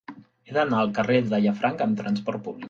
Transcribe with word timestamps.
He 0.51 0.55
d'anar 0.57 0.79
al 0.83 0.89
carrer 0.95 1.19
de 1.35 1.41
Llafranc 1.45 1.85
amb 1.89 2.01
trasport 2.03 2.45
públic. 2.49 2.59